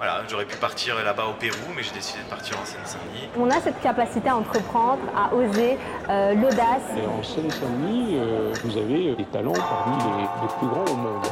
Voilà, 0.00 0.22
j'aurais 0.30 0.46
pu 0.46 0.56
partir 0.56 0.94
là-bas 1.04 1.26
au 1.26 1.34
Pérou, 1.34 1.58
mais 1.76 1.82
j'ai 1.82 1.92
décidé 1.92 2.20
de 2.22 2.30
partir 2.30 2.58
en 2.58 2.64
Seine-Saint-Denis. 2.64 3.28
On 3.38 3.50
a 3.50 3.60
cette 3.60 3.82
capacité 3.82 4.30
à 4.30 4.36
entreprendre, 4.36 5.02
à 5.14 5.34
oser, 5.34 5.76
euh, 6.08 6.32
l'audace. 6.32 6.88
Et 6.96 7.06
en 7.06 7.22
Seine-Saint-Denis, 7.22 8.16
euh, 8.16 8.50
vous 8.64 8.78
avez 8.78 9.14
des 9.14 9.26
talents 9.26 9.52
parmi 9.52 9.98
les, 9.98 10.22
les 10.22 10.48
plus 10.58 10.68
grands 10.68 10.90
au 10.90 10.96
monde. 10.96 11.26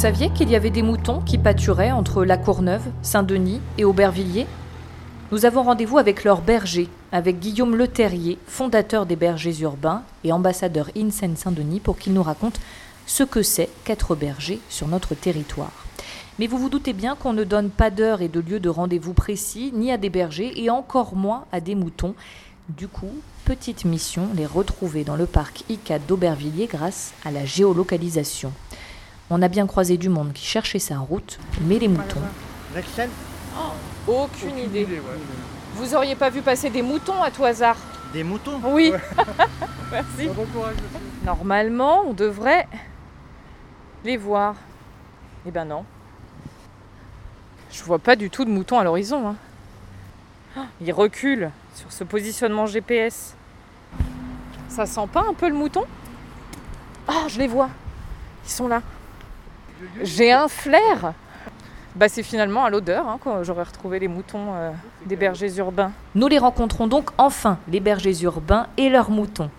Saviez 0.00 0.30
qu'il 0.30 0.48
y 0.48 0.56
avait 0.56 0.70
des 0.70 0.80
moutons 0.80 1.20
qui 1.20 1.36
pâturaient 1.36 1.90
entre 1.90 2.24
La 2.24 2.38
Courneuve, 2.38 2.84
Saint-Denis 3.02 3.60
et 3.76 3.84
Aubervilliers? 3.84 4.46
Nous 5.30 5.44
avons 5.44 5.62
rendez-vous 5.62 5.98
avec 5.98 6.24
leur 6.24 6.40
berger, 6.40 6.88
avec 7.12 7.38
Guillaume 7.38 7.76
Leterrier, 7.76 8.38
fondateur 8.46 9.04
des 9.04 9.16
bergers 9.16 9.60
urbains 9.60 10.02
et 10.24 10.32
ambassadeur 10.32 10.88
in 10.96 11.10
Seine-Saint-Denis, 11.10 11.80
pour 11.80 11.98
qu'il 11.98 12.14
nous 12.14 12.22
raconte 12.22 12.60
ce 13.04 13.24
que 13.24 13.42
c'est 13.42 13.68
qu'être 13.84 14.14
berger 14.14 14.58
sur 14.70 14.88
notre 14.88 15.14
territoire. 15.14 15.84
Mais 16.38 16.46
vous 16.46 16.56
vous 16.56 16.70
doutez 16.70 16.94
bien 16.94 17.14
qu'on 17.14 17.34
ne 17.34 17.44
donne 17.44 17.68
pas 17.68 17.90
d'heure 17.90 18.22
et 18.22 18.28
de 18.28 18.40
lieu 18.40 18.58
de 18.58 18.70
rendez-vous 18.70 19.12
précis, 19.12 19.70
ni 19.74 19.92
à 19.92 19.98
des 19.98 20.08
bergers, 20.08 20.64
et 20.64 20.70
encore 20.70 21.14
moins 21.14 21.44
à 21.52 21.60
des 21.60 21.74
moutons. 21.74 22.14
Du 22.70 22.88
coup, 22.88 23.12
petite 23.44 23.84
mission, 23.84 24.28
les 24.34 24.46
retrouver 24.46 25.04
dans 25.04 25.16
le 25.16 25.26
parc 25.26 25.62
ICAD 25.68 26.06
d'Aubervilliers 26.06 26.68
grâce 26.68 27.12
à 27.22 27.30
la 27.30 27.44
géolocalisation. 27.44 28.50
On 29.30 29.42
a 29.42 29.48
bien 29.48 29.66
croisé 29.66 29.96
du 29.96 30.08
monde 30.08 30.32
qui 30.32 30.44
cherchait 30.44 30.78
sa 30.80 30.98
route, 30.98 31.38
mais 31.62 31.78
les 31.78 31.88
moutons. 31.88 32.20
Aucune, 34.08 34.58
idée. 34.58 34.86
Vous 35.74 35.94
auriez 35.94 36.16
pas 36.16 36.30
vu 36.30 36.42
passer 36.42 36.68
des 36.70 36.82
moutons 36.82 37.22
à 37.22 37.30
tout 37.30 37.44
hasard 37.44 37.76
Des 38.12 38.24
moutons? 38.24 38.60
Oui. 38.64 38.92
Merci. 39.92 40.28
Normalement, 41.24 42.02
on 42.06 42.12
devrait 42.12 42.66
les 44.04 44.16
voir. 44.16 44.56
Eh 45.46 45.50
ben 45.50 45.64
non. 45.64 45.84
Je 47.70 47.82
vois 47.84 47.98
pas 48.00 48.16
du 48.16 48.30
tout 48.30 48.44
de 48.44 48.50
moutons 48.50 48.78
à 48.78 48.84
l'horizon. 48.84 49.28
hein. 49.28 49.36
Ah, 50.56 50.66
Ils 50.80 50.92
reculent 50.92 51.50
sur 51.76 51.92
ce 51.92 52.02
positionnement 52.02 52.66
GPS. 52.66 53.34
Ça 54.68 54.86
sent 54.86 55.06
pas 55.12 55.24
un 55.28 55.34
peu 55.34 55.48
le 55.48 55.54
mouton? 55.54 55.84
Ah, 57.06 57.26
je 57.28 57.38
les 57.38 57.46
vois. 57.46 57.68
Ils 58.44 58.50
sont 58.50 58.66
là. 58.66 58.82
J'ai 60.02 60.32
un 60.32 60.48
flair. 60.48 61.14
Bah, 61.96 62.08
c'est 62.08 62.22
finalement 62.22 62.64
à 62.64 62.70
l'odeur 62.70 63.08
hein, 63.08 63.18
quand 63.22 63.42
j'aurais 63.42 63.64
retrouvé 63.64 63.98
les 63.98 64.06
moutons 64.08 64.54
euh, 64.54 64.70
des 65.06 65.16
bergers 65.16 65.56
urbains. 65.58 65.90
Nous 66.14 66.28
les 66.28 66.38
rencontrons 66.38 66.86
donc 66.86 67.10
enfin, 67.18 67.58
les 67.68 67.80
bergers 67.80 68.22
urbains 68.22 68.68
et 68.76 68.88
leurs 68.88 69.10
moutons. 69.10 69.50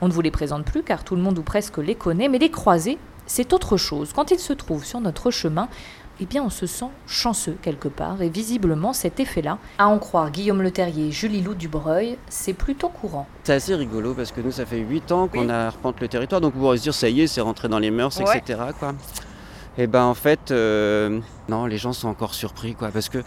On 0.00 0.06
ne 0.08 0.12
vous 0.12 0.20
les 0.20 0.30
présente 0.30 0.64
plus 0.64 0.82
car 0.84 1.02
tout 1.02 1.16
le 1.16 1.22
monde 1.22 1.38
ou 1.38 1.42
presque 1.42 1.78
les 1.78 1.96
connaît, 1.96 2.28
mais 2.28 2.38
les 2.38 2.50
croiser, 2.50 2.96
c'est 3.26 3.52
autre 3.52 3.76
chose. 3.76 4.12
Quand 4.14 4.30
ils 4.30 4.38
se 4.38 4.52
trouvent 4.52 4.84
sur 4.84 5.00
notre 5.00 5.30
chemin, 5.32 5.68
eh 6.20 6.26
bien 6.26 6.42
on 6.44 6.50
se 6.50 6.66
sent 6.66 6.86
chanceux 7.08 7.56
quelque 7.60 7.88
part, 7.88 8.22
et 8.22 8.28
visiblement 8.28 8.92
cet 8.92 9.18
effet-là, 9.20 9.58
à 9.78 9.88
en 9.88 9.98
croire 9.98 10.30
Guillaume 10.30 10.62
Leterrier 10.62 11.08
et 11.08 11.12
Julie 11.12 11.40
Lou 11.42 11.54
Dubreuil, 11.54 12.18
c'est 12.28 12.52
plutôt 12.52 12.88
courant. 12.88 13.26
C'est 13.42 13.54
assez 13.54 13.74
rigolo 13.74 14.14
parce 14.14 14.30
que 14.30 14.40
nous, 14.40 14.52
ça 14.52 14.64
fait 14.64 14.78
8 14.78 15.10
ans 15.12 15.28
qu'on 15.28 15.46
Oui. 15.46 15.50
arpente 15.50 16.00
le 16.00 16.08
territoire, 16.08 16.40
donc 16.40 16.54
on 16.56 16.60
pourrait 16.60 16.76
se 16.76 16.82
dire, 16.84 16.94
ça 16.94 17.08
y 17.08 17.22
est, 17.22 17.26
c'est 17.26 17.40
rentré 17.40 17.68
dans 17.68 17.78
les 17.78 17.90
mœurs, 17.90 18.16
Ouais. 18.20 18.38
etc. 18.38 18.60
Quoi. 18.78 18.92
Et 19.78 19.86
ben 19.86 20.04
en 20.04 20.14
fait, 20.14 20.50
euh, 20.50 21.20
non, 21.48 21.66
les 21.66 21.78
gens 21.78 21.92
sont 21.92 22.08
encore 22.08 22.34
surpris, 22.34 22.74
quoi, 22.74 22.88
parce 22.88 23.08
que 23.08 23.18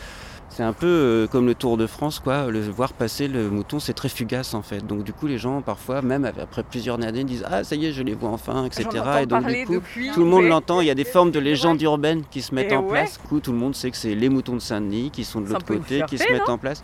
c'est 0.49 0.63
un 0.63 0.73
peu 0.73 0.85
euh, 0.85 1.27
comme 1.27 1.47
le 1.47 1.55
Tour 1.55 1.77
de 1.77 1.87
France, 1.87 2.19
quoi. 2.19 2.45
Le 2.51 2.59
voir 2.59 2.93
passer 2.93 3.27
le 3.27 3.49
mouton, 3.49 3.79
c'est 3.79 3.93
très 3.93 4.09
fugace 4.09 4.53
en 4.53 4.61
fait. 4.61 4.85
Donc 4.85 5.03
du 5.03 5.11
coup, 5.11 5.25
les 5.25 5.39
gens 5.39 5.61
parfois, 5.61 6.03
même 6.03 6.25
après 6.25 6.61
plusieurs 6.61 7.01
années, 7.03 7.23
disent 7.23 7.43
ah 7.49 7.63
ça 7.63 7.75
y 7.75 7.87
est, 7.87 7.91
je 7.91 8.03
les 8.03 8.13
vois 8.13 8.29
enfin, 8.29 8.65
etc. 8.65 8.87
Et 9.21 9.25
donc 9.25 9.47
du 9.47 9.65
coup, 9.65 9.81
tout 10.13 10.19
le 10.19 10.25
monde 10.27 10.45
l'entend. 10.45 10.79
Il 10.81 10.87
y 10.87 10.91
a 10.91 10.95
des 10.95 11.05
formes 11.05 11.31
de 11.31 11.39
légendes 11.39 11.81
urbaines 11.81 12.23
qui 12.29 12.43
se 12.43 12.53
mettent 12.53 12.71
Et 12.71 12.75
en 12.75 12.83
ouais. 12.83 12.89
place. 12.89 13.19
Du 13.19 13.27
coup, 13.27 13.39
tout 13.39 13.51
le 13.51 13.57
monde 13.57 13.73
sait 13.73 13.89
que 13.89 13.97
c'est 13.97 14.13
les 14.13 14.29
moutons 14.29 14.53
de 14.53 14.61
Saint-Denis 14.61 15.09
qui 15.11 15.23
sont 15.23 15.41
de 15.41 15.47
l'autre 15.47 15.65
côté, 15.65 16.03
qui 16.07 16.19
se 16.19 16.31
mettent 16.31 16.49
en 16.49 16.59
place. 16.59 16.83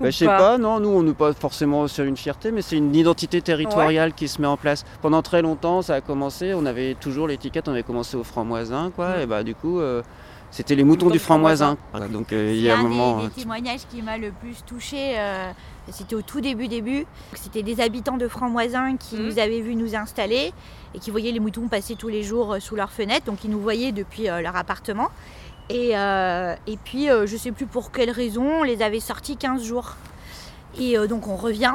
Bah, 0.00 0.10
je 0.10 0.16
sais 0.16 0.24
pas 0.26 0.38
pas, 0.38 0.58
non, 0.58 0.80
nous 0.80 0.88
on 0.88 1.02
n'est 1.02 1.12
pas 1.12 1.32
forcément 1.34 1.86
sur 1.88 2.04
une 2.04 2.16
fierté, 2.16 2.52
mais 2.52 2.62
c'est 2.62 2.76
une 2.76 2.94
identité 2.94 3.42
territoriale 3.42 4.14
qui 4.14 4.28
se 4.28 4.40
met 4.40 4.46
en 4.46 4.56
place. 4.56 4.84
Pendant 5.02 5.20
très 5.22 5.42
longtemps, 5.42 5.82
ça 5.82 5.96
a 5.96 6.00
commencé, 6.00 6.54
on 6.54 6.64
avait 6.66 6.94
toujours 6.94 7.28
l'étiquette, 7.28 7.68
on 7.68 7.72
avait 7.72 7.82
commencé 7.82 8.16
au 8.16 8.24
franc-moisin, 8.24 8.90
quoi, 8.96 9.16
Mm. 9.18 9.20
et 9.20 9.26
bah 9.26 9.42
du 9.42 9.54
coup, 9.54 9.78
euh, 9.78 10.02
c'était 10.50 10.74
les 10.74 10.84
moutons 10.84 11.04
Moutons 11.06 11.12
du 11.12 11.18
franc-moisin. 11.18 11.76
Voilà, 11.92 12.08
donc 12.08 12.32
euh, 12.32 12.50
il 12.54 12.60
y 12.62 12.70
a 12.70 12.78
un 12.78 12.82
des- 12.82 12.88
moment. 12.88 13.18
des, 13.18 13.26
euh, 13.26 13.28
témoignages 13.28 13.86
qui 13.90 14.00
m'a 14.02 14.16
le 14.16 14.30
plus 14.32 14.64
touché, 14.66 15.14
euh, 15.18 15.50
c'était 15.90 16.14
au 16.14 16.22
tout 16.22 16.40
début 16.40 16.66
début. 16.68 17.06
C'était 17.34 17.62
des 17.62 17.80
habitants 17.80 18.16
de 18.16 18.26
Franc-Moisin 18.26 18.96
qui 18.96 19.16
Mhm. 19.16 19.26
nous 19.26 19.38
avaient 19.38 19.60
vu 19.60 19.74
nous 19.76 19.94
installer 19.94 20.52
et 20.94 20.98
qui 20.98 21.10
voyaient 21.10 21.30
les 21.32 21.40
moutons 21.40 21.68
passer 21.68 21.94
tous 21.94 22.08
les 22.08 22.22
jours 22.22 22.56
sous 22.58 22.74
leurs 22.74 22.90
fenêtres, 22.90 23.26
donc 23.26 23.44
ils 23.44 23.50
nous 23.50 23.60
voyaient 23.60 23.92
depuis 23.92 24.28
euh, 24.30 24.40
leur 24.40 24.56
appartement. 24.56 25.08
Et, 25.70 25.96
euh, 25.96 26.56
et 26.66 26.76
puis, 26.76 27.08
euh, 27.08 27.26
je 27.26 27.36
sais 27.36 27.52
plus 27.52 27.66
pour 27.66 27.92
quelle 27.92 28.10
raison, 28.10 28.60
on 28.60 28.62
les 28.64 28.82
avait 28.82 28.98
sortis 28.98 29.36
15 29.36 29.62
jours. 29.62 29.94
Et 30.76 30.98
euh, 30.98 31.06
donc 31.06 31.28
on 31.28 31.36
revient. 31.36 31.74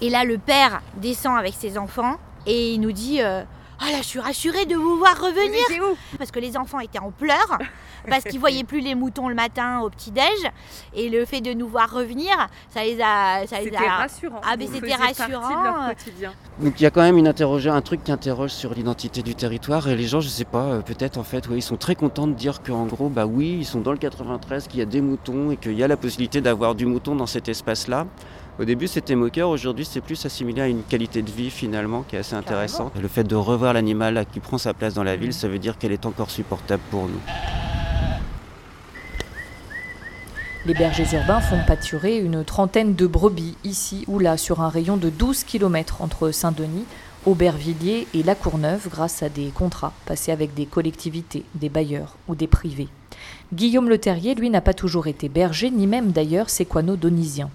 Et 0.00 0.10
là, 0.10 0.24
le 0.24 0.38
père 0.38 0.80
descend 0.96 1.36
avec 1.36 1.54
ses 1.54 1.76
enfants 1.76 2.16
et 2.46 2.72
il 2.72 2.80
nous 2.80 2.92
dit 2.92 3.20
Ah 3.80 3.90
là, 3.90 3.98
je 3.98 4.04
suis 4.06 4.20
rassurée 4.20 4.66
de 4.66 4.76
vous 4.76 4.96
voir 4.98 5.20
revenir 5.20 5.62
parce 6.16 6.30
que 6.30 6.38
les 6.38 6.56
enfants 6.56 6.78
étaient 6.80 7.00
en 7.00 7.10
pleurs 7.10 7.58
parce 8.08 8.22
qu'ils 8.24 8.38
voyaient 8.38 8.64
plus 8.64 8.80
les 8.80 8.94
moutons 8.94 9.28
le 9.28 9.34
matin 9.34 9.80
au 9.80 9.90
petit 9.90 10.10
déj 10.10 10.24
et 10.94 11.08
le 11.10 11.24
fait 11.24 11.40
de 11.40 11.52
nous 11.52 11.66
voir 11.68 11.90
revenir 11.90 12.30
ça 12.70 12.84
les 12.84 13.00
a 13.00 13.46
ça 13.46 13.58
les 13.58 13.64
C'était 13.64 13.76
a 13.84 13.96
rassurant. 13.96 14.40
Ah, 14.44 14.54
mais 14.56 14.66
c'était 14.72 14.94
rassurant. 14.94 15.48
de 15.48 15.64
leur 15.64 15.88
quotidien. 15.96 16.32
Donc 16.60 16.80
il 16.80 16.82
y 16.84 16.86
a 16.86 16.90
quand 16.90 17.02
même 17.02 17.18
une 17.18 17.26
interroge- 17.26 17.66
un 17.66 17.80
truc 17.82 18.04
qui 18.04 18.12
interroge 18.12 18.50
sur 18.50 18.74
l'identité 18.74 19.22
du 19.22 19.34
territoire 19.34 19.88
et 19.88 19.96
les 19.96 20.06
gens, 20.06 20.20
je 20.20 20.28
sais 20.28 20.44
pas, 20.44 20.64
euh, 20.66 20.80
peut-être 20.80 21.18
en 21.18 21.24
fait, 21.24 21.48
ouais, 21.48 21.56
ils 21.58 21.62
sont 21.62 21.76
très 21.76 21.96
contents 21.96 22.28
de 22.28 22.34
dire 22.34 22.62
qu'en 22.62 22.86
gros, 22.86 23.08
bah 23.08 23.26
oui, 23.26 23.56
ils 23.58 23.64
sont 23.66 23.80
dans 23.80 23.92
le 23.92 23.98
93, 23.98 24.68
qu'il 24.68 24.78
y 24.78 24.82
a 24.82 24.86
des 24.86 25.00
moutons 25.00 25.50
et 25.50 25.56
qu'il 25.56 25.72
y 25.76 25.82
a 25.82 25.88
la 25.88 25.96
possibilité 25.96 26.40
d'avoir 26.40 26.74
du 26.76 26.86
mouton 26.86 27.16
dans 27.16 27.26
cet 27.26 27.48
espace-là. 27.48 28.06
Au 28.56 28.64
début, 28.64 28.86
c'était 28.86 29.16
moqueur. 29.16 29.48
Aujourd'hui, 29.48 29.84
c'est 29.84 30.00
plus 30.00 30.24
assimilé 30.24 30.62
à 30.62 30.68
une 30.68 30.84
qualité 30.84 31.22
de 31.22 31.30
vie 31.30 31.50
finalement 31.50 32.02
qui 32.02 32.14
est 32.14 32.20
assez 32.20 32.36
intéressante. 32.36 32.92
Le 33.00 33.08
fait 33.08 33.24
de 33.24 33.34
revoir 33.34 33.72
l'animal 33.72 34.24
qui 34.32 34.38
prend 34.38 34.58
sa 34.58 34.72
place 34.72 34.94
dans 34.94 35.02
la 35.02 35.16
ville, 35.16 35.32
ça 35.32 35.48
veut 35.48 35.58
dire 35.58 35.76
qu'elle 35.76 35.90
est 35.90 36.06
encore 36.06 36.30
supportable 36.30 36.82
pour 36.88 37.08
nous. 37.08 37.20
Les 40.66 40.74
bergers 40.74 41.16
urbains 41.16 41.40
font 41.40 41.58
pâturer 41.66 42.18
une 42.18 42.44
trentaine 42.44 42.94
de 42.94 43.06
brebis 43.08 43.56
ici 43.64 44.04
ou 44.06 44.20
là 44.20 44.36
sur 44.36 44.60
un 44.62 44.68
rayon 44.68 44.96
de 44.96 45.10
12 45.10 45.42
km 45.44 46.00
entre 46.00 46.30
Saint-Denis, 46.30 46.86
Aubervilliers 47.26 48.06
et 48.14 48.22
La 48.22 48.36
Courneuve 48.36 48.88
grâce 48.88 49.22
à 49.24 49.28
des 49.28 49.48
contrats 49.48 49.92
passés 50.06 50.30
avec 50.30 50.54
des 50.54 50.64
collectivités, 50.64 51.44
des 51.56 51.68
bailleurs 51.68 52.16
ou 52.28 52.36
des 52.36 52.46
privés. 52.46 52.88
Guillaume 53.52 53.88
Le 53.88 53.98
Terrier, 53.98 54.34
lui, 54.34 54.48
n'a 54.48 54.60
pas 54.60 54.74
toujours 54.74 55.06
été 55.06 55.28
berger, 55.28 55.70
ni 55.70 55.86
même 55.86 56.12
d'ailleurs 56.12 56.48
séquano-donisien. 56.48 57.50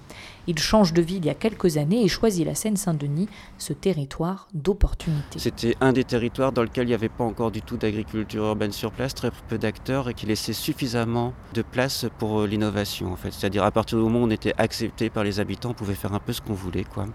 Il 0.50 0.58
change 0.58 0.94
de 0.94 1.02
vie 1.04 1.18
il 1.18 1.26
y 1.26 1.30
a 1.30 1.36
quelques 1.36 1.78
années 1.78 2.04
et 2.04 2.08
choisit 2.08 2.44
la 2.44 2.56
Seine-Saint-Denis, 2.56 3.30
ce 3.60 3.72
territoire 3.72 4.48
d'opportunité. 4.56 5.38
C'était 5.38 5.76
un 5.80 5.94
des 5.94 6.04
territoires 6.04 6.52
dans 6.52 6.64
lequel 6.64 6.86
il 6.86 6.88
n'y 6.88 6.96
avait 6.96 7.08
pas 7.08 7.24
encore 7.24 7.52
du 7.52 7.62
tout 7.62 7.78
d'agriculture 7.78 8.46
urbaine 8.46 8.72
sur 8.72 8.92
place, 8.92 9.14
très 9.14 9.30
peu 9.48 9.60
d'acteurs 9.60 10.10
et 10.10 10.16
qui 10.16 10.26
laissait 10.26 10.54
suffisamment 10.54 11.34
de 11.54 11.62
place 11.62 12.08
pour 12.18 12.42
euh, 12.42 12.48
l'innovation 12.48 13.14
en 13.14 13.16
fait. 13.16 13.32
C'est-à-dire 13.32 13.64
à 13.64 13.70
partir 13.70 14.00
du 14.00 14.04
moment 14.06 14.22
où 14.22 14.24
on 14.28 14.32
était 14.32 14.56
accepté 14.58 15.12
par 15.12 15.24
les 15.24 15.40
habitants, 15.40 15.70
on 15.70 15.74
pouvait 15.76 15.94
faire 15.94 16.14
un 16.16 16.20
peu 16.20 16.34
ce 16.34 16.42
qu'on 16.42 16.56
voulait 16.56 16.84
quoi. 16.84 17.06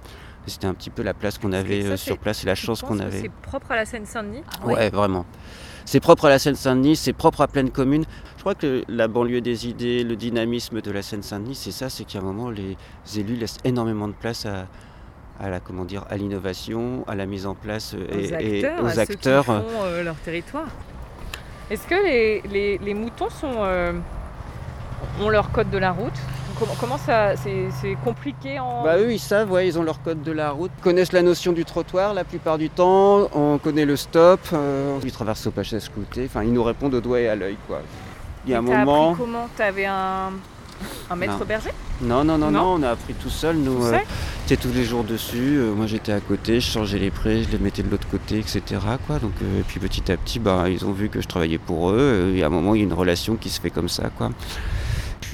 C'était 0.46 0.66
un 0.68 0.74
petit 0.74 0.90
peu 0.90 1.02
la 1.02 1.14
place 1.14 1.36
qu'on 1.38 1.52
avait 1.52 1.82
ça, 1.82 1.88
euh, 1.88 1.96
c'est- 1.96 2.04
sur 2.04 2.18
place 2.18 2.44
et 2.44 2.46
la 2.46 2.54
chance 2.54 2.82
qu'on 2.82 3.00
avait. 3.00 3.28
propre 3.42 3.72
à 3.72 3.76
la 3.76 3.84
Seine-Saint-Denis? 3.84 4.42
Ouais, 4.64 4.90
vraiment. 4.90 5.26
C'est 5.84 6.00
propre 6.00 6.24
à 6.26 6.28
la 6.30 6.38
Seine-Saint-Denis, 6.38 6.96
c'est 6.96 7.12
propre 7.12 7.40
à 7.42 7.46
pleine 7.48 7.70
commune. 7.70 8.04
Je 8.36 8.40
crois 8.40 8.54
que 8.54 8.84
la 8.88 9.06
banlieue 9.08 9.40
des 9.40 9.68
idées, 9.68 10.02
le 10.02 10.16
dynamisme 10.16 10.80
de 10.80 10.90
la 10.90 11.02
Seine-Saint-Denis, 11.02 11.54
c'est 11.54 11.70
ça, 11.72 11.88
c'est 11.90 12.04
qu'à 12.04 12.18
un 12.18 12.22
moment, 12.22 12.50
les 12.50 12.76
élus 13.16 13.36
laissent 13.36 13.58
énormément 13.64 14.08
de 14.08 14.12
place 14.14 14.46
à, 14.46 14.66
à 15.40 15.50
la, 15.50 15.60
comment 15.60 15.84
dire, 15.84 16.04
à 16.10 16.16
l'innovation, 16.16 17.04
à 17.06 17.14
la 17.14 17.26
mise 17.26 17.46
en 17.46 17.54
place 17.54 17.94
euh, 17.94 18.06
et, 18.40 18.60
et 18.60 18.66
aux 18.82 18.98
acteurs. 18.98 19.44
euh, 19.50 20.02
leur 20.02 20.16
territoire. 20.16 20.66
Est-ce 21.70 21.86
que 21.86 21.94
les, 21.94 22.42
les- 22.50 22.78
les 22.78 22.94
moutons 22.94 23.30
sont, 23.30 23.54
euh, 23.58 23.92
ont 25.20 25.28
leur 25.28 25.50
code 25.52 25.70
de 25.70 25.78
la 25.78 25.92
route? 25.92 26.12
Comment, 26.58 26.74
comment 26.80 26.98
ça 26.98 27.34
c'est, 27.36 27.96
compliqué 28.04 28.58
en 28.60 28.82
Bah 28.84 28.96
eux 28.98 29.12
ils 29.12 29.18
savent, 29.18 29.50
ouais, 29.50 29.66
ils 29.66 29.78
ont 29.78 29.82
leur 29.82 30.00
code 30.02 30.22
de 30.22 30.32
la 30.32 30.50
route, 30.50 30.70
Ils 30.78 30.82
connaissent 30.82 31.12
la 31.12 31.22
notion 31.22 31.52
du 31.52 31.64
trottoir 31.64 32.14
la 32.14 32.24
plupart 32.24 32.58
du 32.58 32.70
temps, 32.70 33.28
on 33.34 33.58
connaît 33.58 33.84
le 33.84 33.96
stop, 33.96 34.40
euh, 34.52 34.98
ils 35.04 35.12
traversent 35.12 35.46
au 35.46 35.50
pachet 35.50 35.80
scouté, 35.80 36.24
enfin 36.26 36.42
ils 36.44 36.52
nous 36.52 36.62
répondent 36.62 36.94
au 36.94 37.00
doigt 37.00 37.20
et 37.20 37.28
à 37.28 37.34
l'œil 37.36 37.56
quoi. 37.66 37.80
Il 38.46 38.52
y 38.52 38.54
a 38.54 38.58
un 38.58 38.60
Et 38.60 38.64
moment, 38.64 39.10
appris 39.12 39.24
comment? 39.24 39.48
T'avais 39.56 39.86
un, 39.86 40.30
Un 41.10 41.16
maître 41.16 41.38
Non. 41.38 41.44
berger? 41.46 41.70
Non, 42.02 42.24
non, 42.24 42.36
non, 42.38 42.50
Non. 42.50 42.60
non, 42.60 42.74
on 42.78 42.82
a 42.82 42.90
appris 42.90 43.14
tout 43.14 43.30
seul. 43.30 43.56
Nous, 43.56 43.78
Tout 43.78 43.94
euh, 43.94 44.56
tous 44.60 44.72
les 44.74 44.84
jours 44.84 45.02
dessus. 45.04 45.56
euh, 45.58 45.72
moi, 45.72 45.86
j'étais 45.86 46.12
à 46.12 46.20
côté, 46.20 46.60
je 46.60 46.70
changeais 46.70 46.98
les 46.98 47.10
prés, 47.10 47.42
je 47.44 47.50
les 47.50 47.58
mettais 47.58 47.82
de 47.82 47.88
l'autre 47.90 48.06
côté, 48.10 48.38
etc. 48.38 48.60
Quoi. 49.06 49.18
Donc, 49.18 49.32
euh, 49.42 49.60
et 49.60 49.62
puis 49.62 49.80
petit 49.80 50.10
à 50.12 50.16
petit, 50.16 50.38
bah, 50.40 50.64
ils 50.68 50.84
ont 50.84 50.92
vu 50.92 51.08
que 51.08 51.20
je 51.22 51.28
travaillais 51.28 51.58
pour 51.58 51.90
eux. 51.90 51.96
euh, 51.98 52.36
et 52.36 52.42
à 52.42 52.46
un 52.46 52.50
moment, 52.50 52.74
il 52.74 52.78
y 52.78 52.80
a 52.82 52.84
une 52.84 52.92
relation 52.92 53.36
qui 53.36 53.48
se 53.48 53.60
fait 53.60 53.70
comme 53.70 53.88
ça. 53.88 54.10
Quoi. 54.18 54.30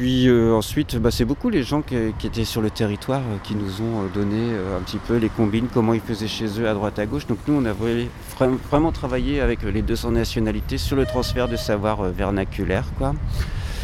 Puis 0.01 0.29
euh, 0.29 0.55
ensuite, 0.55 0.97
bah, 0.97 1.11
c'est 1.11 1.27
beaucoup 1.27 1.51
les 1.51 1.63
gens 1.63 1.83
qui, 1.83 1.95
qui 2.19 2.27
étaient 2.27 2.47
sur 2.47 2.63
le 2.63 2.71
territoire 2.71 3.21
euh, 3.21 3.37
qui 3.45 3.55
nous 3.55 3.83
ont 3.83 4.05
euh, 4.05 4.09
donné 4.15 4.39
euh, 4.55 4.79
un 4.79 4.81
petit 4.81 4.97
peu 4.97 5.19
les 5.19 5.29
combines, 5.29 5.67
comment 5.75 5.93
ils 5.93 6.01
faisaient 6.01 6.27
chez 6.27 6.47
eux 6.59 6.67
à 6.67 6.73
droite 6.73 6.99
à 6.99 7.05
gauche. 7.05 7.27
Donc 7.27 7.37
nous, 7.47 7.53
on 7.61 7.65
a 7.67 7.73
vra- 7.75 8.07
vra- 8.39 8.57
vraiment 8.71 8.93
travaillé 8.93 9.43
avec 9.43 9.63
les 9.63 9.83
200 9.83 10.13
nationalités 10.13 10.79
sur 10.79 10.97
le 10.97 11.05
transfert 11.05 11.49
de 11.49 11.57
savoir 11.57 12.01
euh, 12.01 12.11
vernaculaire. 12.17 12.85
Quoi. 12.97 13.13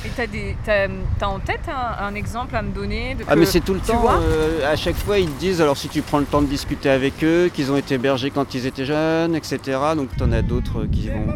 Et 0.06 0.08
t'as, 0.16 0.26
des, 0.26 0.56
t'as, 0.64 0.88
t'as 1.18 1.26
en 1.26 1.38
tête 1.38 1.60
un, 1.68 2.06
un 2.06 2.14
exemple 2.14 2.56
à 2.56 2.62
me 2.62 2.70
donner 2.70 3.14
de 3.14 3.24
Ah 3.28 3.34
que- 3.34 3.38
mais 3.40 3.44
c'est 3.44 3.60
tout 3.60 3.74
le 3.74 3.80
tu 3.80 3.88
temps, 3.88 3.98
vois 3.98 4.18
euh, 4.18 4.72
à 4.72 4.76
chaque 4.76 4.96
fois 4.96 5.18
ils 5.18 5.28
te 5.28 5.38
disent, 5.38 5.60
alors 5.60 5.76
si 5.76 5.90
tu 5.90 6.00
prends 6.00 6.18
le 6.20 6.24
temps 6.24 6.40
de 6.40 6.46
discuter 6.46 6.88
avec 6.88 7.22
eux, 7.24 7.50
qu'ils 7.52 7.70
ont 7.70 7.76
été 7.76 7.98
bergers 7.98 8.30
quand 8.30 8.54
ils 8.54 8.64
étaient 8.64 8.86
jeunes, 8.86 9.34
etc. 9.34 9.58
Donc 9.94 10.16
t'en 10.16 10.32
as 10.32 10.40
d'autres 10.40 10.86
qui 10.86 11.08
vont... 11.10 11.26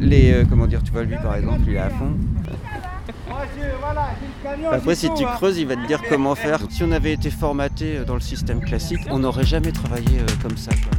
Les, 0.00 0.32
euh, 0.32 0.44
comment 0.48 0.66
dire, 0.66 0.82
tu 0.82 0.90
vois 0.90 1.02
lui 1.02 1.16
par 1.16 1.34
exemple, 1.36 1.60
il 1.66 1.74
est 1.74 1.78
à 1.78 1.90
fond. 1.90 2.12
Après 4.70 4.94
si 4.94 5.12
tu 5.14 5.24
creuses, 5.24 5.58
il 5.58 5.66
va 5.66 5.76
te 5.76 5.86
dire 5.86 6.02
comment 6.08 6.34
faire. 6.34 6.60
Si 6.70 6.82
on 6.82 6.92
avait 6.92 7.12
été 7.12 7.30
formaté 7.30 7.98
euh, 7.98 8.04
dans 8.04 8.14
le 8.14 8.20
système 8.20 8.60
classique, 8.60 9.00
on 9.10 9.20
n'aurait 9.20 9.44
jamais 9.44 9.72
travaillé 9.72 10.20
euh, 10.20 10.26
comme 10.42 10.56
ça. 10.56 10.70
quoi. 10.72 10.92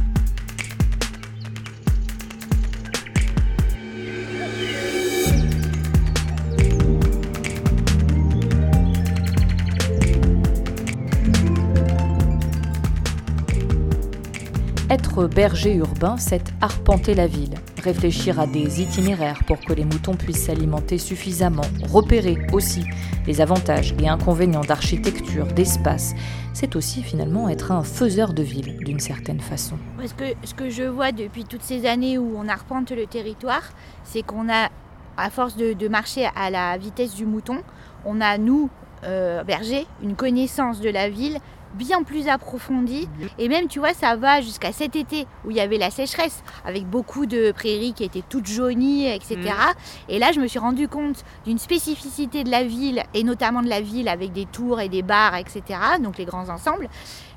Être 14.90 15.28
berger 15.28 15.74
urbain, 15.74 16.16
c'est 16.18 16.52
arpenter 16.60 17.14
la 17.14 17.28
ville, 17.28 17.54
réfléchir 17.80 18.38
à 18.38 18.46
des 18.46 18.80
itinéraires 18.80 19.40
pour 19.46 19.60
que 19.60 19.72
les 19.72 19.84
moutons 19.84 20.14
puissent 20.14 20.46
s'alimenter 20.46 20.98
suffisamment, 20.98 21.64
repérer 21.88 22.38
aussi 22.52 22.84
les 23.26 23.40
avantages 23.40 23.94
et 24.00 24.08
inconvénients 24.08 24.60
d'architecture, 24.60 25.46
d'espace. 25.46 26.14
C'est 26.52 26.76
aussi 26.76 27.02
finalement 27.02 27.48
être 27.48 27.72
un 27.72 27.82
faiseur 27.82 28.32
de 28.32 28.42
ville 28.42 28.78
d'une 28.84 29.00
certaine 29.00 29.40
façon. 29.40 29.76
Parce 29.96 30.12
que 30.12 30.24
ce 30.44 30.54
que 30.54 30.70
je 30.70 30.84
vois 30.84 31.12
depuis 31.12 31.44
toutes 31.44 31.62
ces 31.62 31.86
années 31.86 32.18
où 32.18 32.34
on 32.36 32.48
arpente 32.48 32.90
le 32.90 33.06
territoire, 33.06 33.62
c'est 34.04 34.22
qu'on 34.22 34.48
a, 34.48 34.68
à 35.16 35.30
force 35.30 35.56
de, 35.56 35.72
de 35.72 35.88
marcher 35.88 36.28
à 36.36 36.50
la 36.50 36.76
vitesse 36.78 37.14
du 37.14 37.26
mouton, 37.26 37.58
on 38.04 38.20
a, 38.20 38.38
nous, 38.38 38.70
euh, 39.04 39.42
bergers, 39.44 39.86
une 40.02 40.16
connaissance 40.16 40.80
de 40.80 40.90
la 40.90 41.08
ville 41.08 41.38
bien 41.74 42.02
plus 42.02 42.28
approfondie. 42.28 43.08
Et 43.38 43.48
même, 43.48 43.68
tu 43.68 43.78
vois, 43.78 43.94
ça 43.94 44.16
va 44.16 44.40
jusqu'à 44.40 44.72
cet 44.72 44.96
été 44.96 45.26
où 45.44 45.50
il 45.50 45.56
y 45.56 45.60
avait 45.60 45.78
la 45.78 45.90
sécheresse, 45.90 46.42
avec 46.64 46.84
beaucoup 46.86 47.26
de 47.26 47.52
prairies 47.52 47.92
qui 47.92 48.04
étaient 48.04 48.24
toutes 48.28 48.46
jaunies, 48.46 49.06
etc. 49.06 49.38
Et 50.08 50.18
là, 50.18 50.32
je 50.32 50.40
me 50.40 50.46
suis 50.46 50.58
rendu 50.58 50.88
compte 50.88 51.24
d'une 51.44 51.58
spécificité 51.58 52.44
de 52.44 52.50
la 52.50 52.64
ville, 52.64 53.02
et 53.14 53.24
notamment 53.24 53.62
de 53.62 53.68
la 53.68 53.80
ville 53.80 54.08
avec 54.08 54.32
des 54.32 54.46
tours 54.46 54.80
et 54.80 54.88
des 54.88 55.02
bars, 55.02 55.36
etc., 55.36 55.62
donc 56.00 56.18
les 56.18 56.24
grands 56.24 56.48
ensembles, 56.48 56.88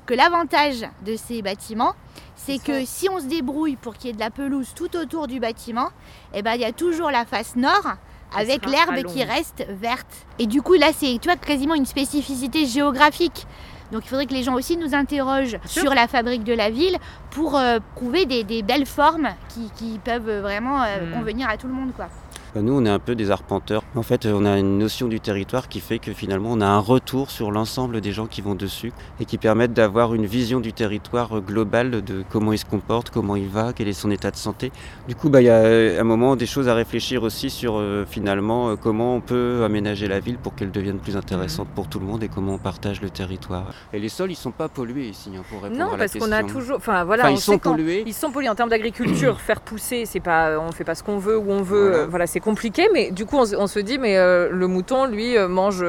que 0.06 0.14
l'avantage 0.14 0.84
de 1.06 1.16
ces 1.16 1.40
bâtiments, 1.40 1.94
c'est 2.36 2.62
que 2.62 2.84
si 2.84 3.08
on 3.08 3.20
se 3.20 3.26
débrouille 3.26 3.76
pour 3.76 3.94
qu'il 3.94 4.08
y 4.08 4.10
ait 4.10 4.14
de 4.14 4.20
la 4.20 4.30
pelouse 4.30 4.72
tout 4.74 4.96
autour 4.96 5.28
du 5.28 5.40
bâtiment, 5.40 5.88
eh 6.34 6.42
ben, 6.42 6.54
il 6.54 6.60
y 6.60 6.66
a 6.66 6.72
toujours 6.72 7.10
la 7.10 7.24
face 7.24 7.56
nord 7.56 7.96
avec 8.36 8.66
l'herbe 8.66 9.02
qui 9.06 9.22
reste 9.24 9.64
verte. 9.80 10.06
Et 10.38 10.46
du 10.46 10.62
coup, 10.62 10.74
là, 10.74 10.88
c'est 10.96 11.18
tu 11.20 11.28
vois, 11.28 11.36
quasiment 11.36 11.74
une 11.74 11.86
spécificité 11.86 12.66
géographique. 12.66 13.46
Donc 13.92 14.02
il 14.04 14.08
faudrait 14.08 14.26
que 14.26 14.32
les 14.34 14.42
gens 14.42 14.54
aussi 14.54 14.76
nous 14.76 14.94
interrogent 14.94 15.58
sur 15.66 15.94
la 15.94 16.08
fabrique 16.08 16.42
de 16.42 16.54
la 16.54 16.70
ville 16.70 16.96
pour 17.30 17.56
euh, 17.56 17.78
trouver 17.94 18.24
des, 18.26 18.42
des 18.42 18.62
belles 18.62 18.86
formes 18.86 19.28
qui, 19.50 19.70
qui 19.76 19.98
peuvent 20.02 20.40
vraiment 20.40 20.82
euh, 20.82 20.86
Mm. 21.10 21.12
convenir 21.18 21.48
à 21.48 21.56
tout 21.56 21.66
le 21.68 21.74
monde. 21.74 21.92
Quoi. 21.94 22.08
Nous, 22.56 22.72
on 22.72 22.84
est 22.86 22.90
un 22.90 23.00
peu 23.00 23.16
des 23.16 23.30
arpenteurs. 23.32 23.82
En 23.96 24.02
fait, 24.02 24.26
on 24.26 24.44
a 24.46 24.58
une 24.58 24.78
notion 24.78 25.08
du 25.08 25.18
territoire 25.18 25.68
qui 25.68 25.80
fait 25.80 25.98
que 25.98 26.12
finalement, 26.12 26.50
on 26.52 26.60
a 26.60 26.66
un 26.66 26.78
retour 26.78 27.30
sur 27.30 27.50
l'ensemble 27.50 28.00
des 28.00 28.12
gens 28.12 28.26
qui 28.26 28.42
vont 28.42 28.54
dessus 28.54 28.92
et 29.20 29.24
qui 29.24 29.38
permettent 29.38 29.72
d'avoir 29.72 30.14
une 30.14 30.24
vision 30.26 30.60
du 30.60 30.72
territoire 30.72 31.40
global 31.40 31.90
de 32.02 32.24
comment 32.30 32.52
il 32.52 32.58
se 32.58 32.64
comporte, 32.64 33.10
comment 33.10 33.34
il 33.34 33.48
va, 33.48 33.72
quel 33.74 33.88
est 33.88 33.92
son 33.92 34.10
état 34.10 34.30
de 34.30 34.36
santé. 34.36 34.70
Du 35.08 35.16
coup, 35.16 35.30
bah, 35.30 35.42
il 35.42 35.46
y 35.46 35.50
a 35.50 35.54
euh, 35.56 36.00
un 36.00 36.04
moment 36.04 36.36
des 36.36 36.46
choses 36.46 36.68
à 36.68 36.74
réfléchir 36.74 37.24
aussi 37.24 37.50
sur 37.50 37.74
euh, 37.76 38.04
finalement 38.08 38.70
euh, 38.70 38.76
comment 38.76 39.16
on 39.16 39.20
peut 39.20 39.62
aménager 39.64 40.06
la 40.06 40.20
ville 40.20 40.38
pour 40.38 40.54
qu'elle 40.54 40.70
devienne 40.70 40.98
plus 40.98 41.16
intéressante 41.16 41.68
pour 41.74 41.88
tout 41.88 41.98
le 41.98 42.06
monde 42.06 42.22
et 42.22 42.28
comment 42.28 42.54
on 42.54 42.58
partage 42.58 43.02
le 43.02 43.10
territoire. 43.10 43.72
Et 43.92 43.98
les 43.98 44.08
sols, 44.08 44.30
ils 44.30 44.36
sont 44.36 44.52
pas 44.52 44.68
pollués 44.68 45.08
ici, 45.08 45.30
hein, 45.36 45.42
pour 45.50 45.60
répondre 45.62 45.80
Non, 45.80 45.88
à 45.88 45.92
la 45.92 45.98
parce 45.98 46.12
question. 46.12 46.30
qu'on 46.30 46.36
a 46.36 46.44
toujours. 46.44 46.76
Enfin, 46.76 47.02
voilà, 47.02 47.24
Enfin, 47.24 47.32
on 47.32 47.36
ils 47.36 47.40
sait 47.40 47.52
sont 47.52 47.58
pollués. 47.58 48.04
Ils 48.06 48.14
sont 48.14 48.30
pollués 48.30 48.48
en 48.48 48.54
termes 48.54 48.70
d'agriculture. 48.70 49.40
Faire 49.44 49.60
pousser, 49.60 50.04
c'est 50.06 50.20
pas, 50.20 50.58
on 50.60 50.70
fait 50.70 50.84
pas 50.84 50.94
ce 50.94 51.02
qu'on 51.02 51.18
veut 51.18 51.36
où 51.36 51.50
on 51.50 51.62
veut. 51.62 51.88
Voilà. 51.88 51.96
euh, 51.98 52.06
Voilà, 52.08 52.26
c'est 52.26 52.40
compliqué. 52.44 52.88
Mais 52.92 53.10
du 53.10 53.24
coup, 53.26 53.36
on, 53.38 53.66
se- 53.66 53.78
dit, 53.80 53.98
mais 53.98 54.16
euh, 54.18 54.48
le 54.50 54.66
mouton, 54.66 55.06
lui, 55.06 55.36
euh, 55.36 55.48
mange, 55.48 55.84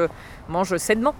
mange 0.49 0.75
sainement. 0.77 1.13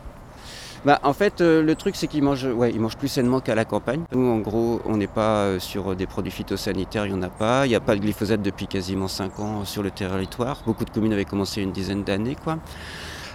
Bah, 0.86 1.00
en 1.02 1.14
fait, 1.14 1.42
euh, 1.42 1.64
le 1.64 1.74
truc, 1.76 1.96
c'est 1.96 2.06
qu'ils 2.06 2.22
mangent, 2.22 2.46
ouais, 2.46 2.72
plus 3.00 3.08
sainement 3.08 3.40
qu'à 3.40 3.56
la 3.56 3.66
campagne. 3.66 4.04
Nous, 4.12 4.30
en 4.32 4.38
gros, 4.38 4.82
on 4.86 4.98
n'est 4.98 5.08
pas 5.08 5.46
euh, 5.46 5.60
sur 5.60 5.92
euh, 5.92 5.96
des 5.96 6.06
produits 6.06 6.32
phytosanitaires, 6.32 7.08
il 7.08 7.14
n'y 7.14 7.18
en 7.20 7.24
a 7.24 7.30
pas. 7.30 7.66
Il 7.66 7.70
n'y 7.70 7.76
a 7.76 7.80
pas 7.80 7.96
de 7.96 8.02
glyphosate 8.02 8.44
depuis 8.44 8.68
quasiment 8.68 9.08
5 9.08 9.40
ans 9.40 9.62
euh, 9.62 9.66
sur 9.66 9.82
le 9.82 9.90
territoire. 9.90 10.62
Beaucoup 10.66 10.86
de 10.86 10.92
communes 10.92 11.14
avaient 11.14 11.26
commencé 11.26 11.62
une 11.64 11.72
dizaine 11.72 12.04
d'années, 12.04 12.38
quoi. 12.44 12.58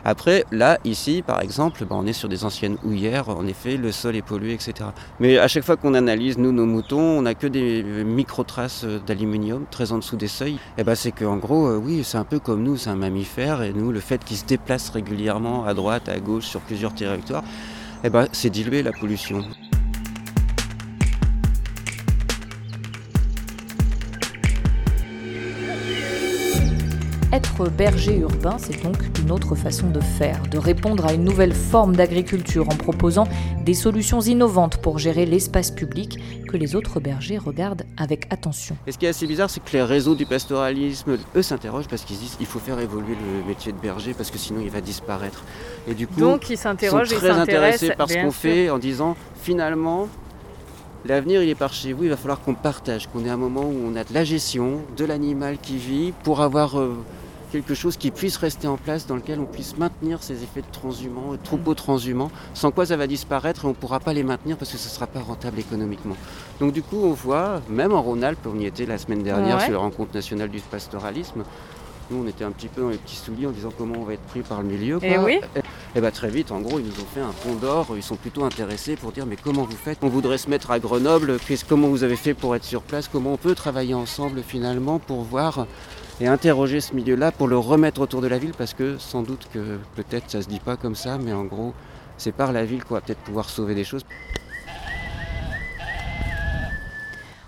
Après, 0.05 0.45
là, 0.51 0.79
ici, 0.85 1.23
par 1.27 1.41
exemple, 1.41 1.85
bah, 1.85 1.97
on 1.99 2.07
est 2.07 2.13
sur 2.13 2.29
des 2.29 2.45
anciennes 2.45 2.77
houillères. 2.85 3.29
En 3.29 3.47
effet, 3.47 3.77
le 3.77 3.93
sol 3.93 4.17
est 4.17 4.23
pollué, 4.23 4.55
etc. 4.55 4.91
Mais 5.19 5.39
à 5.39 5.49
chaque 5.49 5.65
fois 5.65 5.77
qu'on 5.77 5.95
analyse, 5.95 6.39
nous, 6.39 6.53
nos 6.53 6.67
moutons, 6.67 7.01
on 7.01 7.23
n'a 7.23 7.35
que 7.35 7.47
des 7.47 7.83
micro-traces 7.83 8.85
euh, 8.85 8.99
d'aluminium 9.07 9.65
très 9.71 9.93
en 9.93 9.99
dessous 9.99 10.17
des 10.17 10.29
seuils. 10.29 10.59
Et 10.79 10.85
bah, 10.85 10.97
c'est 10.97 11.13
qu'en 11.13 11.37
gros, 11.37 11.67
euh, 11.67 11.77
oui, 11.77 12.03
c'est 12.05 12.19
un 12.19 12.25
peu 12.25 12.39
comme 12.39 12.63
nous, 12.63 12.77
c'est 12.77 12.91
un 12.91 12.97
mammifère. 12.97 13.63
Et 13.63 13.73
nous, 13.73 13.93
le 13.93 14.01
fait 14.01 14.25
qu'il 14.25 14.37
se 14.37 14.45
déplace 14.45 14.91
régulièrement 14.91 15.65
à 15.65 15.75
droite, 15.75 16.09
à 16.09 16.19
gauche, 16.19 16.45
sur 16.45 16.61
plusieurs 16.61 16.95
territoires, 16.95 17.45
eh 18.05 18.11
ben, 18.11 18.27
c'est 18.33 18.51
diluer 18.51 18.83
la 18.83 18.93
pollution. 18.93 19.45
Être 27.61 27.71
berger 27.71 28.17
urbain, 28.17 28.57
c'est 28.57 28.83
donc 28.83 28.97
une 29.23 29.31
autre 29.31 29.55
façon 29.55 29.91
de 29.91 30.01
faire, 30.01 30.41
de 30.51 30.57
répondre 30.57 31.05
à 31.05 31.13
une 31.13 31.25
nouvelle 31.25 31.53
forme 31.53 31.95
d'agriculture 31.95 32.67
en 32.71 32.75
proposant 32.75 33.25
des 33.67 33.75
solutions 33.75 34.21
innovantes 34.21 34.79
pour 34.79 34.99
gérer 34.99 35.27
l'espace 35.27 35.71
public 35.71 36.19
que 36.49 36.57
les 36.57 36.75
autres 36.75 37.01
bergers 37.01 37.37
regardent 37.37 37.85
avec 37.99 38.33
attention. 38.33 38.79
Et 38.87 38.93
ce 38.93 38.99
qui 38.99 39.05
est 39.05 39.11
assez 39.11 39.27
bizarre, 39.27 39.51
c'est 39.51 39.63
que 39.63 39.73
les 39.75 39.83
réseaux 39.83 40.15
du 40.15 40.25
pastoralisme, 40.25 41.19
eux, 41.37 41.43
s'interrogent 41.43 41.89
parce 41.89 42.05
qu'ils 42.05 42.17
se 42.17 42.23
disent 42.23 42.37
qu'il 42.37 42.47
faut 42.47 42.61
faire 42.61 42.81
évoluer 42.81 43.15
le 43.15 43.47
métier 43.47 43.73
de 43.73 43.79
berger 43.79 44.15
parce 44.15 44.31
que 44.31 44.39
sinon 44.39 44.61
il 44.63 44.71
va 44.71 44.81
disparaître. 44.81 45.45
Et 45.87 45.93
du 45.93 46.07
coup, 46.07 46.19
Donc, 46.19 46.49
ils 46.49 46.53
ils 46.53 46.57
sont 46.57 46.63
s'interrogent 46.63 47.13
et 47.13 47.17
très 47.17 47.29
intéressés 47.31 47.89
s'intéressent. 47.89 47.97
par 47.99 48.09
ce 48.09 48.17
qu'on 48.17 48.31
fait 48.31 48.71
en 48.71 48.79
disant 48.79 49.17
finalement 49.43 50.09
l'avenir 51.05 51.43
il 51.43 51.49
est 51.51 51.55
par 51.55 51.75
chez 51.75 51.93
vous, 51.93 52.05
il 52.05 52.11
va 52.11 52.17
falloir 52.17 52.41
qu'on 52.41 52.55
partage, 52.55 53.07
qu'on 53.09 53.25
ait 53.27 53.31
un 53.31 53.37
moment 53.37 53.65
où 53.65 53.77
on 53.87 53.97
a 53.97 54.05
de 54.05 54.15
la 54.15 54.25
gestion 54.25 54.81
de 54.97 55.05
l'animal 55.05 55.59
qui 55.59 55.77
vit 55.77 56.13
pour 56.25 56.41
avoir 56.41 56.79
euh, 56.79 56.97
quelque 57.51 57.75
chose 57.75 57.97
qui 57.97 58.11
puisse 58.11 58.37
rester 58.37 58.69
en 58.69 58.77
place 58.77 59.07
dans 59.07 59.17
lequel 59.17 59.41
on 59.41 59.45
puisse 59.45 59.77
maintenir 59.77 60.23
ces 60.23 60.43
effets 60.43 60.63
de 60.63 60.71
transhumants, 60.73 61.33
de 61.33 61.37
troupeaux 61.37 61.75
transhumants, 61.75 62.31
sans 62.55 62.71
quoi 62.71 62.87
ça 62.87 62.97
va 62.97 63.07
disparaître 63.07 63.65
et 63.65 63.67
on 63.67 63.71
ne 63.71 63.75
pourra 63.75 64.01
pas 64.01 64.13
les 64.13 64.23
maintenir 64.23 64.57
parce 64.57 64.71
que 64.71 64.79
ce 64.79 64.89
ne 64.89 64.93
sera 64.95 65.07
pas 65.07 65.21
rentable 65.21 65.59
économiquement. 65.59 66.17
Donc 66.61 66.73
du 66.73 66.83
coup 66.83 66.99
on 67.03 67.13
voit, 67.13 67.61
même 67.69 67.93
en 67.93 68.03
Rhône-Alpes, 68.03 68.47
on 68.47 68.59
y 68.59 68.67
était 68.67 68.87
la 68.87 68.99
semaine 68.99 69.23
dernière 69.23 69.57
Ouais. 69.59 69.65
sur 69.65 69.73
la 69.73 69.79
rencontre 69.79 70.15
nationale 70.15 70.49
du 70.49 70.61
pastoralisme, 70.61 71.43
nous 72.11 72.23
on 72.25 72.27
était 72.29 72.45
un 72.45 72.51
petit 72.51 72.69
peu 72.69 72.83
dans 72.83 72.89
les 72.89 72.97
petits 72.99 73.17
souliers 73.17 73.47
en 73.47 73.51
disant 73.51 73.71
comment 73.77 73.95
on 73.99 74.05
va 74.05 74.15
être 74.15 74.23
pris 74.23 74.41
par 74.43 74.63
le 74.63 74.69
milieu. 74.69 74.99
Eh 75.03 75.15
quoi. 75.15 75.25
oui. 75.25 75.41
Et 75.97 76.01
bah 76.01 76.11
très 76.11 76.29
vite, 76.29 76.51
en 76.53 76.61
gros, 76.61 76.79
ils 76.79 76.85
nous 76.87 76.93
ont 76.93 77.07
fait 77.13 77.21
un 77.21 77.33
pont 77.43 77.55
d'or. 77.55 77.89
Ils 77.97 78.03
sont 78.03 78.17
plutôt 78.17 78.45
intéressés 78.45 78.95
pour 78.97 79.11
dire 79.13 79.27
mais 79.27 79.37
comment 79.37 79.63
vous 79.65 79.77
faites? 79.77 79.99
On 80.03 80.09
voudrait 80.09 80.39
se 80.39 80.49
mettre 80.51 80.71
à 80.71 80.79
Grenoble. 80.79 81.37
Comment 81.69 81.89
vous 81.89 82.05
avez 82.05 82.17
fait 82.17 82.35
pour 82.35 82.55
être 82.55 82.65
sur 82.65 82.83
place? 82.83 83.09
Comment 83.09 83.33
on 83.33 83.37
peut 83.37 83.55
travailler 83.57 83.95
ensemble 83.95 84.43
finalement 84.47 84.99
pour 85.01 85.23
voir 85.23 85.67
et 86.21 86.27
interroger 86.27 86.81
ce 86.81 86.95
milieu-là 86.95 87.33
pour 87.33 87.49
le 87.49 87.57
remettre 87.57 88.01
autour 88.01 88.21
de 88.21 88.27
la 88.29 88.39
ville 88.39 88.53
parce 88.57 88.75
que 88.75 88.99
sans 88.99 89.23
doute 89.23 89.49
que 89.53 89.79
peut-être 89.97 90.31
ça 90.31 90.43
se 90.43 90.49
dit 90.49 90.61
pas 90.61 90.77
comme 90.77 90.95
ça, 90.95 91.19
mais 91.19 91.33
en 91.33 91.45
gros, 91.45 91.73
c'est 92.19 92.33
par 92.33 92.53
la 92.53 92.65
ville 92.65 92.85
qu'on 92.85 92.95
va 92.95 93.01
peut-être 93.01 93.21
pouvoir 93.21 93.49
sauver 93.49 93.75
des 93.75 93.85
choses. 93.85 94.05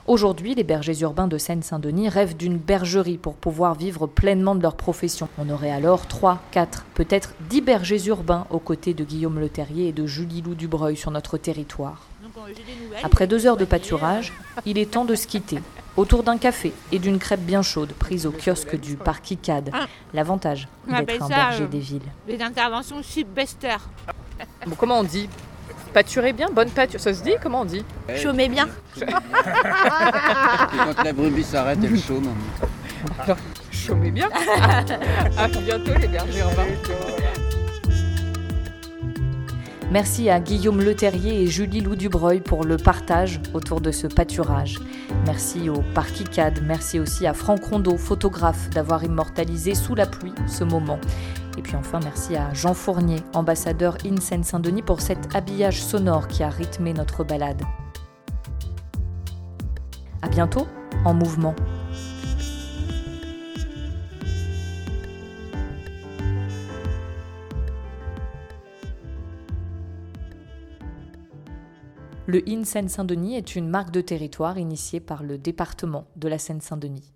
Aujourd'hui, 0.09 0.55
les 0.57 0.65
bergers 0.65 1.01
urbains 1.03 1.29
de 1.29 1.39
Seine-Saint-Denis 1.39 2.09
rêvent 2.09 2.37
d'une 2.37 2.57
bergerie 2.57 3.19
pour 3.19 3.35
pouvoir 3.35 3.75
vivre 3.75 4.09
pleinement 4.09 4.57
de 4.57 4.63
leur 4.63 4.75
profession. 4.75 5.29
On 5.39 5.49
aurait 5.49 5.71
alors 5.71 6.09
3, 6.09 6.41
4, 6.51 6.87
peut-être 6.95 7.35
10 7.49 7.61
bergers 7.61 8.09
urbains 8.09 8.47
aux 8.51 8.59
côtés 8.59 8.95
de 8.95 9.05
Guillaume 9.05 9.39
Le 9.39 9.49
Terrier 9.49 9.89
et 9.89 9.93
de 9.93 10.07
Julie 10.07 10.43
Lou 10.43 10.55
Dubreuil 10.55 10.97
sur 10.97 11.13
notre 11.13 11.39
territoire. 11.39 12.09
Après 13.05 13.29
deux 13.29 13.47
heures 13.47 13.57
de 13.57 13.65
pâturage, 13.65 14.33
il 14.67 14.77
est 14.77 14.91
temps 14.91 15.05
de 15.05 15.15
se 15.15 15.27
quitter. 15.29 15.59
Autour 15.97 16.23
d'un 16.23 16.39
café 16.39 16.73
et 16.91 16.99
d'une 16.99 17.19
crêpe 17.19 17.41
bien 17.41 17.63
chaude 17.63 17.93
prise 17.93 18.27
au 18.27 18.33
kiosque 18.33 18.79
du 18.79 18.97
parc 18.97 19.31
ICAD. 19.31 19.71
Ah. 19.73 19.87
L'avantage 20.15 20.69
On 20.89 20.93
appelle 20.93 21.07
d'être 21.07 21.23
un 21.25 21.29
berger 21.29 21.65
euh, 21.65 21.69
des 21.69 21.79
villes. 21.79 22.03
Les 22.27 22.41
interventions 22.43 23.03
shipbester. 23.03 23.77
Bon, 24.67 24.75
comment 24.77 25.01
on 25.01 25.05
dit? 25.05 25.29
Pâturer 25.93 26.33
bien, 26.33 26.49
bonne 26.51 26.71
pâture. 26.71 27.01
Ça 27.01 27.13
se 27.13 27.23
dit? 27.23 27.35
Comment 27.43 27.63
on 27.63 27.65
dit? 27.67 27.85
Chômez 28.17 28.49
bien. 28.49 28.67
Et 28.97 29.05
quand 29.07 31.03
la 31.05 31.13
brebis 31.13 31.45
s'arrête, 31.45 31.79
elle 31.83 32.01
chôme. 32.01 32.35
Chômez 33.71 34.11
bien. 34.11 34.31
à 35.37 35.49
bientôt 35.49 35.95
les 36.01 36.09
bergers. 36.09 36.45
Merci 39.93 40.31
à 40.31 40.41
Guillaume 40.41 40.81
Leterrier 40.81 41.43
et 41.43 41.47
Julie 41.49 41.83
Lou 41.83 41.97
Dubreuil 41.97 42.41
pour 42.41 42.65
le 42.65 42.79
partage 42.79 43.43
autour 43.53 43.83
de 43.83 43.91
ce 43.91 44.07
pâturage. 44.07 44.79
Merci 45.27 45.69
au 45.69 45.83
Parc 45.95 46.19
ICAD, 46.19 46.63
merci 46.65 46.99
aussi 46.99 47.27
à 47.27 47.35
Franck 47.35 47.63
Rondeau, 47.65 47.99
photographe, 47.99 48.71
d'avoir 48.71 49.05
immortalisé 49.05 49.75
sous 49.75 49.95
la 49.95 50.07
pluie 50.07 50.33
ce 50.47 50.65
moment. 50.65 50.99
Et 51.59 51.61
puis 51.61 51.77
enfin, 51.77 52.01
merci 52.03 52.37
à 52.37 52.55
Jean 52.55 52.73
Fournier, 52.73 53.19
ambassadeur 53.35 53.99
in 54.07 54.19
Seine-Saint-Denis, 54.19 54.81
pour 54.81 55.03
cet 55.03 55.37
habillage 55.37 55.83
sonore 55.83 56.27
qui 56.27 56.43
a 56.43 56.49
rythmé 56.49 56.95
notre 56.95 57.23
balade. 57.23 57.61
À 60.23 60.29
bientôt 60.31 60.67
en 61.05 61.13
mouvement. 61.13 61.55
Le 72.33 72.43
IN 72.49 72.65
Seine-Saint-Denis 72.65 73.37
est 73.37 73.57
une 73.57 73.69
marque 73.69 73.91
de 73.91 74.01
territoire 74.01 74.57
initiée 74.57 75.01
par 75.01 75.23
le 75.23 75.37
département 75.37 76.07
de 76.17 76.29
la 76.29 76.39
Seine-Saint-Denis. 76.39 77.13